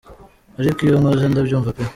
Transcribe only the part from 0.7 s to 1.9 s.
iyo nkoze ndabyumva pe,”.